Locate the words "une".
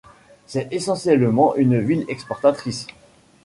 1.55-1.77